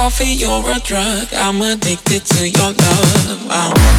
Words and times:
coffee, 0.00 0.32
you're 0.32 0.70
a 0.70 0.78
drug. 0.80 1.28
I'm 1.34 1.60
addicted 1.60 2.24
to 2.24 2.48
your 2.48 2.72
love. 2.72 3.46
Wow. 3.48 3.89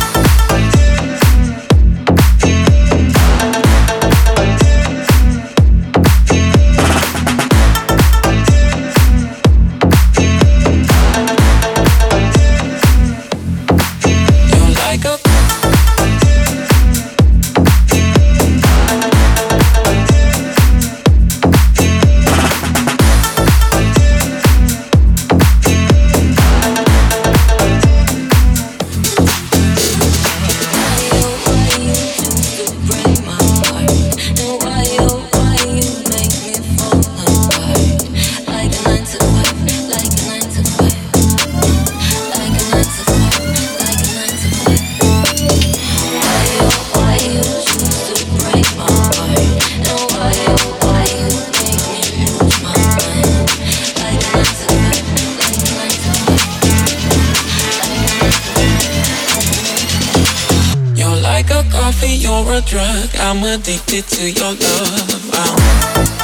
You're 62.08 62.54
a 62.54 62.62
drug. 62.62 63.10
I'm 63.20 63.44
addicted 63.44 64.06
to 64.08 64.32
your 64.32 64.54
love. 64.54 65.30
Wow. 65.32 66.21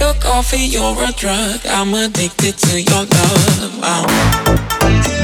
Like 0.00 0.16
a 0.16 0.20
coffee, 0.20 0.58
you're 0.58 1.02
a 1.02 1.12
drug. 1.12 1.60
I'm 1.66 1.94
addicted 1.94 2.58
to 2.58 2.80
your 2.80 3.04
love. 3.04 3.78
Wow. 3.80 5.17